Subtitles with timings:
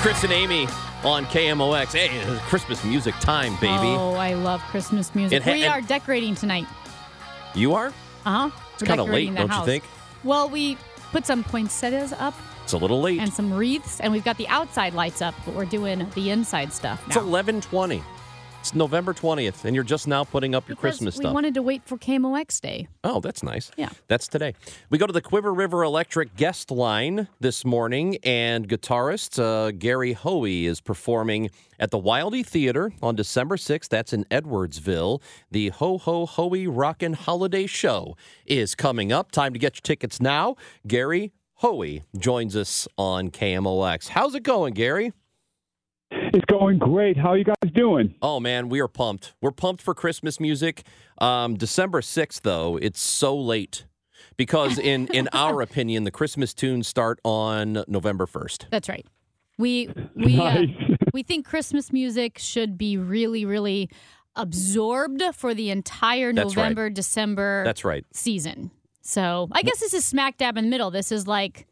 [0.00, 0.66] Chris and Amy
[1.04, 1.92] on KMOX.
[1.92, 3.68] Hey, it's Christmas music time, baby.
[3.74, 5.42] Oh, I love Christmas music.
[5.42, 6.66] Ha- we are decorating tonight.
[7.54, 7.88] You are?
[8.24, 8.50] Uh huh.
[8.74, 9.84] It's kind of late, don't you think?
[10.24, 10.78] Well, we
[11.12, 12.34] put some poinsettias up
[12.64, 13.20] It's a little late.
[13.20, 16.72] and some wreaths, and we've got the outside lights up, but we're doing the inside
[16.72, 17.16] stuff now.
[17.16, 18.02] It's 11:20.
[18.60, 21.32] It's November 20th, and you're just now putting up your Because Christmas we stuff.
[21.32, 22.88] wanted to wait for KMOX Day.
[23.02, 23.70] Oh, that's nice.
[23.78, 23.88] Yeah.
[24.08, 24.54] That's today.
[24.90, 30.12] We go to the Cuivre River Electric guest line this morning, and guitarist uh, Gary
[30.12, 33.88] Hoey is performing at the Wildey Theater on December 6th.
[33.88, 35.22] That's in Edwardsville.
[35.50, 39.32] The Ho Ho Hoey Rockin' Holiday Show is coming up.
[39.32, 40.56] Time to get your tickets now.
[40.86, 44.08] Gary Hoey joins us on KMOX.
[44.08, 45.14] How's it going, Gary?
[46.32, 47.16] It's going great.
[47.16, 48.14] How are you guys doing?
[48.22, 49.34] Oh man, we are pumped.
[49.40, 50.84] We're pumped for Christmas music.
[51.18, 53.84] Um, December sixth, though, it's so late
[54.36, 58.66] because in in our opinion, the Christmas tunes start on November first.
[58.70, 59.04] That's right.
[59.58, 60.66] We we uh,
[61.12, 63.90] we think Christmas music should be really really
[64.36, 66.62] absorbed for the entire That's right.
[66.62, 68.04] November December That's right.
[68.12, 68.70] season.
[69.02, 70.92] So I guess this is smack dab in the middle.
[70.92, 71.66] This is like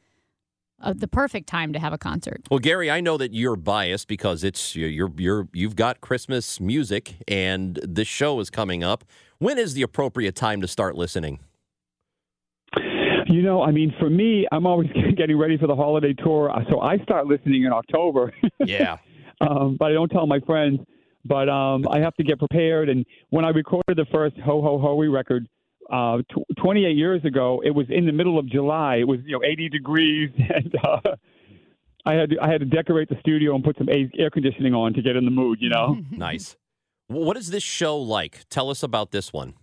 [0.81, 2.43] uh, the perfect time to have a concert.
[2.51, 6.61] Well, Gary, I know that you're biased because it's you're you're, you're you've got Christmas
[6.61, 9.05] music, and this show is coming up.
[9.39, 11.41] When is the appropriate time to start listening?
[13.31, 16.61] You know, I mean, for me, I'm always getting ready for the holiday tour, uh,
[16.71, 18.33] so I start listening in October.
[18.65, 18.99] Yeah.
[19.41, 20.81] um, but I don't tell my friends.
[21.25, 22.89] But um, I have to get prepared.
[22.89, 25.47] And when I recorded the first Ho Ho Hoey record
[25.91, 28.97] uh, tw 28 years ago, it was in the middle of July.
[28.97, 31.17] It was you know 80 degrees, and uh,
[32.05, 34.95] I had to, I had to decorate the studio and put some air conditioning on
[34.95, 35.59] to get in the mood.
[35.61, 35.97] You know.
[36.11, 36.57] nice.
[37.09, 38.45] What is this show like?
[38.51, 39.55] Tell us about this one.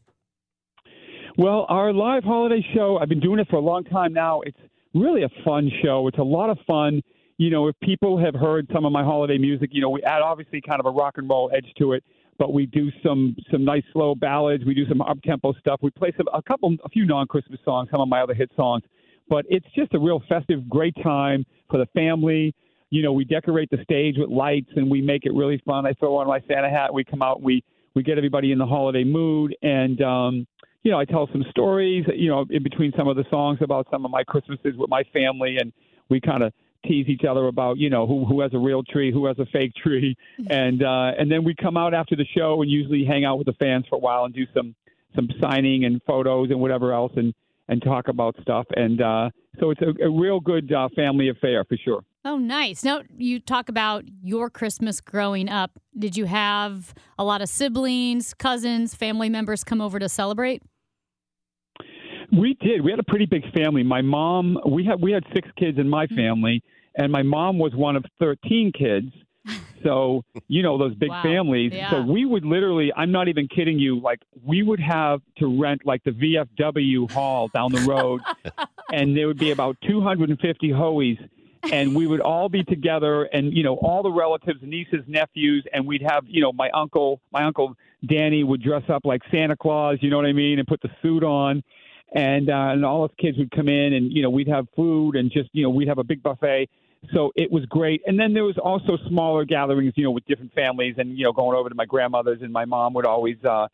[1.38, 4.42] Well, our live holiday show, I've been doing it for a long time now.
[4.42, 4.58] It's
[4.94, 6.08] really a fun show.
[6.08, 7.02] It's a lot of fun.
[7.38, 10.22] You know, if people have heard some of my holiday music, you know, we add
[10.22, 12.04] obviously kind of a rock and roll edge to it,
[12.38, 14.64] but we do some some nice slow ballads.
[14.66, 15.80] We do some up tempo stuff.
[15.82, 18.52] We play some a couple a few non Christmas songs, some of my other hit
[18.56, 18.84] songs.
[19.30, 22.54] But it's just a real festive, great time for the family.
[22.92, 25.86] You know, we decorate the stage with lights and we make it really fun.
[25.86, 26.94] I throw on my Santa hat.
[26.94, 27.42] We come out.
[27.42, 27.64] We
[27.96, 30.02] we get everybody in the holiday mood and.
[30.02, 30.48] um
[30.84, 33.88] you know, I tell some stories, you know, in between some of the songs about
[33.90, 35.74] some of my Christmases with my family, and
[36.10, 36.54] we kind of
[36.88, 39.46] tease each other about, you know, who who has a real tree, who has a
[39.48, 40.16] fake tree,
[40.50, 43.48] and uh, and then we come out after the show and usually hang out with
[43.48, 44.76] the fans for a while and do some
[45.16, 47.34] some signing and photos and whatever else, and
[47.68, 49.30] and talk about stuff, and uh,
[49.60, 52.04] so it's a, a real good uh, family affair for sure.
[52.24, 52.84] Oh, nice.
[52.84, 55.80] Now, you talk about your Christmas growing up.
[55.98, 60.64] Did you have a lot of siblings, cousins, family members come over to celebrate?
[62.36, 62.82] We did.
[62.82, 63.84] We had a pretty big family.
[63.84, 66.16] My mom, we had we had six kids in my mm-hmm.
[66.16, 66.64] family,
[66.96, 69.12] and my mom was one of thirteen kids.
[69.84, 71.22] So you know those big Wow.
[71.22, 71.72] families.
[71.72, 71.92] Yeah.
[71.92, 74.00] So we would literally, I'm not even kidding you.
[74.00, 78.22] Like we would have to rent like the VFW hall down the road,
[78.92, 81.20] and there would be about 250 hoeys.
[81.72, 85.86] And we would all be together, and you know all the relatives, nieces, nephews, and
[85.86, 87.76] we'd have you know my uncle, my uncle
[88.08, 90.90] Danny would dress up like Santa Claus, you know what I mean, and put the
[91.02, 91.64] suit on,
[92.14, 95.16] and uh, and all us kids would come in and you know we'd have food
[95.16, 96.70] and just you know we'd have a big buffet.
[97.14, 98.02] So it was great.
[98.08, 101.34] And then there was also smaller gatherings you know with different families and you know
[101.34, 103.68] going over to my grandmother's and my mom would always uh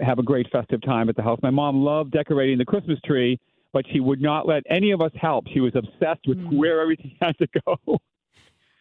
[0.00, 1.38] have a great festive time at the house.
[1.42, 3.38] My mom loved decorating the christmas tree
[3.72, 5.46] but she would not let any of us help.
[5.48, 7.98] She was obsessed with where everything had to go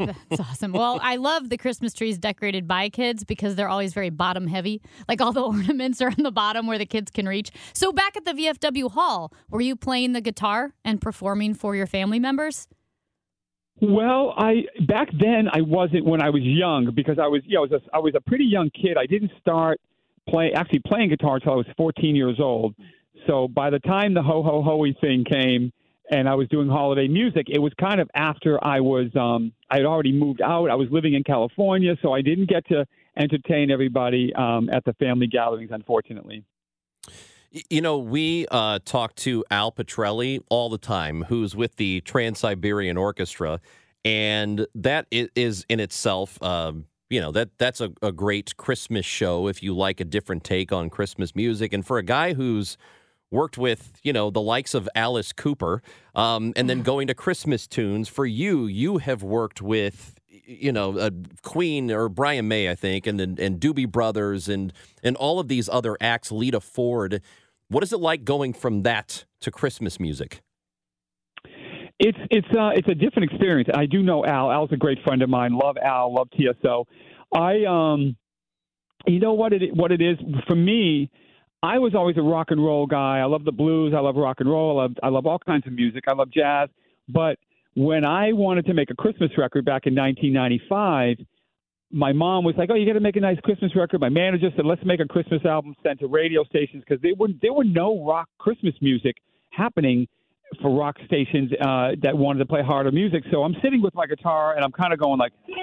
[0.05, 0.71] That's awesome.
[0.71, 4.81] Well, I love the Christmas trees decorated by kids because they're always very bottom heavy.
[5.07, 7.51] Like all the ornaments are on the bottom where the kids can reach.
[7.73, 11.87] So, back at the VFW hall, were you playing the guitar and performing for your
[11.87, 12.67] family members?
[13.81, 17.61] Well, I back then I wasn't when I was young because I was yeah I
[17.61, 18.95] was a, I was a pretty young kid.
[18.97, 19.81] I didn't start
[20.29, 22.75] play actually playing guitar until I was 14 years old.
[23.27, 25.71] So by the time the ho ho hoey thing came
[26.11, 29.77] and I was doing holiday music, it was kind of after I was um I
[29.77, 30.69] had already moved out.
[30.69, 32.85] I was living in California, so I didn't get to
[33.17, 36.43] entertain everybody um, at the family gatherings, unfortunately.
[37.69, 42.39] You know, we uh, talk to Al Pitrelli all the time, who's with the Trans
[42.39, 43.59] Siberian Orchestra,
[44.05, 49.47] and that is in itself, um, you know, that that's a, a great Christmas show
[49.47, 51.73] if you like a different take on Christmas music.
[51.73, 52.77] And for a guy who's
[53.31, 55.81] worked with, you know, the likes of Alice Cooper,
[56.13, 60.15] um, and then going to Christmas tunes, for you, you have worked with.
[60.43, 61.11] You know, uh,
[61.43, 65.47] Queen or Brian May, I think, and then and Doobie Brothers, and and all of
[65.47, 66.29] these other acts.
[66.29, 67.21] Lita Ford.
[67.69, 70.41] What is it like going from that to Christmas music?
[71.99, 73.69] It's it's uh it's a different experience.
[73.73, 74.51] I do know Al.
[74.51, 75.53] Al's a great friend of mine.
[75.53, 76.13] Love Al.
[76.13, 76.87] Love TSO.
[77.33, 78.17] I um,
[79.05, 80.17] you know what it what it is
[80.47, 81.11] for me.
[81.63, 83.19] I was always a rock and roll guy.
[83.19, 83.93] I love the blues.
[83.95, 84.79] I love rock and roll.
[84.79, 86.05] I love, I love all kinds of music.
[86.07, 86.69] I love jazz.
[87.07, 87.37] But
[87.75, 91.17] when I wanted to make a Christmas record back in 1995,
[91.91, 94.49] my mom was like, "Oh, you got to make a nice Christmas record." My manager
[94.55, 97.63] said, "Let's make a Christmas album sent to radio stations because there were there were
[97.65, 99.17] no rock Christmas music
[99.51, 100.07] happening
[100.61, 104.07] for rock stations uh, that wanted to play harder music." So I'm sitting with my
[104.07, 105.55] guitar and I'm kind of going like, you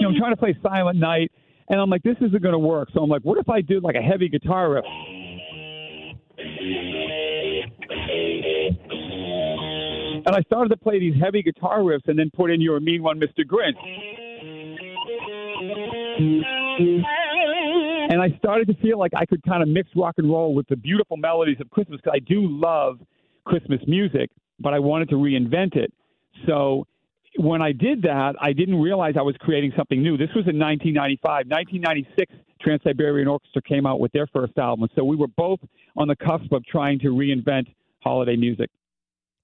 [0.00, 1.32] know, I'm trying to play Silent Night,
[1.72, 3.80] and I'm like, "This isn't going to work." So I'm like, "What if I do
[3.80, 4.84] like a heavy guitar riff?"
[10.24, 13.02] And I started to play these heavy guitar riffs and then put in You're Mean
[13.02, 13.44] One, Mr.
[13.44, 13.74] Grinch.
[18.10, 20.68] And I started to feel like I could kind of mix rock and roll with
[20.68, 23.00] the beautiful melodies of Christmas because I do love
[23.44, 24.30] Christmas music,
[24.60, 25.92] but I wanted to reinvent it.
[26.46, 26.86] So
[27.36, 30.16] when I did that, I didn't realize I was creating something new.
[30.16, 31.46] This was in 1995.
[31.46, 34.88] 1996, Trans Siberian Orchestra came out with their first album.
[34.94, 35.60] So we were both
[35.96, 37.66] on the cusp of trying to reinvent
[38.00, 38.70] holiday music.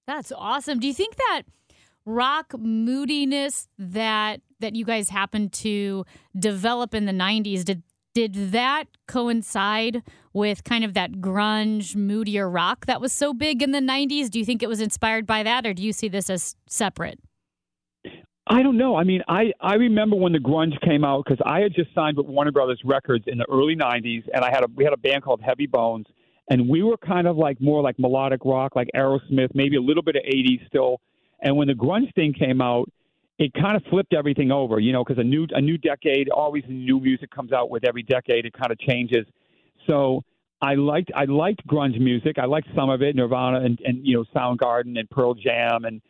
[0.07, 0.79] That's awesome.
[0.79, 1.43] Do you think that
[2.05, 6.05] rock moodiness that that you guys happened to
[6.37, 7.83] develop in the 90s did
[8.15, 10.01] did that coincide
[10.33, 14.29] with kind of that grunge moodier rock that was so big in the 90s?
[14.29, 17.19] Do you think it was inspired by that or do you see this as separate?
[18.51, 18.95] I don't know.
[18.95, 22.17] I mean, I I remember when the grunge came out because I had just signed
[22.17, 24.97] with Warner Brothers Records in the early '90s, and I had a we had a
[24.97, 26.07] band called Heavy Bones,
[26.49, 30.01] and we were kind of like more like melodic rock, like Aerosmith, maybe a little
[30.01, 30.99] bit of '80s still.
[31.41, 32.89] And when the grunge thing came out,
[33.37, 36.63] it kind of flipped everything over, you know, because a new a new decade, always
[36.67, 38.45] new music comes out with every decade.
[38.47, 39.27] It kind of changes.
[39.85, 40.23] So
[40.59, 42.39] I liked I liked grunge music.
[42.39, 46.01] I liked some of it, Nirvana and and you know Soundgarden and Pearl Jam and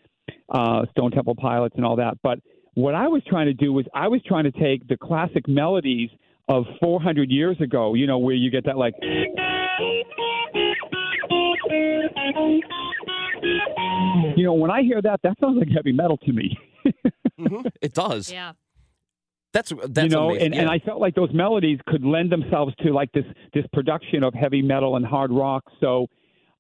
[0.50, 2.18] uh, Stone Temple Pilots and all that.
[2.24, 2.40] But
[2.74, 6.10] what I was trying to do was I was trying to take the classic melodies
[6.48, 8.96] of 400 years ago, you know, where you get that like.
[14.36, 16.58] You know, when I hear that, that sounds like heavy metal to me.
[17.40, 17.68] mm-hmm.
[17.82, 18.32] It does.
[18.32, 18.54] Yeah.
[19.52, 20.46] That's that's you know, amazing.
[20.46, 20.62] and, yeah.
[20.62, 24.34] and I felt like those melodies could lend themselves to like this this production of
[24.34, 25.64] heavy metal and hard rock.
[25.80, 26.08] So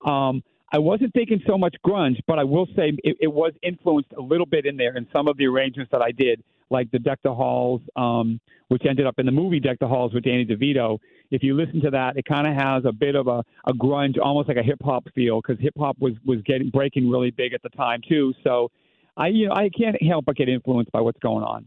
[0.05, 4.11] um, I wasn't thinking so much grunge, but I will say it, it was influenced
[4.17, 6.99] a little bit in there in some of the arrangements that I did, like the
[6.99, 10.45] Deck the Halls, um, which ended up in the movie Deck the Halls with Danny
[10.45, 10.99] DeVito.
[11.31, 14.17] If you listen to that, it kind of has a bit of a, a grunge,
[14.21, 17.53] almost like a hip hop feel, because hip hop was was getting breaking really big
[17.53, 18.33] at the time too.
[18.43, 18.69] So
[19.17, 21.65] I you know I can't help but get influenced by what's going on.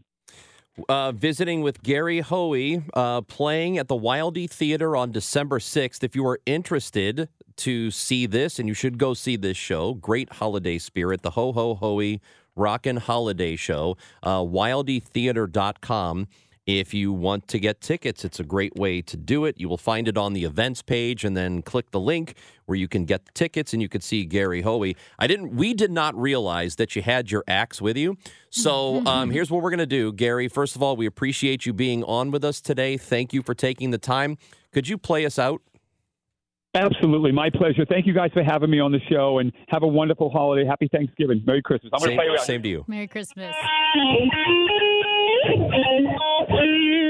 [0.89, 6.03] Uh, visiting with Gary Hoey, uh, playing at the Wildey Theater on December 6th.
[6.03, 10.33] If you are interested to see this, and you should go see this show, great
[10.33, 12.21] holiday spirit, the Ho Ho Hoey
[12.55, 16.27] Rockin' Holiday Show, uh, wildeytheater.com.
[16.65, 19.59] If you want to get tickets, it's a great way to do it.
[19.59, 22.35] You will find it on the events page and then click the link
[22.67, 24.95] where you can get the tickets and you can see Gary Hoey.
[25.19, 28.17] I didn't we did not realize that you had your axe with you.
[28.49, 30.47] So um, here's what we're gonna do, Gary.
[30.47, 32.95] First of all, we appreciate you being on with us today.
[32.95, 34.37] Thank you for taking the time.
[34.71, 35.61] Could you play us out?
[36.75, 37.85] Absolutely, my pleasure.
[37.85, 40.65] Thank you guys for having me on the show, and have a wonderful holiday.
[40.65, 41.43] Happy Thanksgiving.
[41.45, 41.91] Merry Christmas.
[41.93, 42.39] I'm gonna play around.
[42.39, 42.85] same to you.
[42.87, 43.53] Merry Christmas.
[46.49, 47.02] Oh,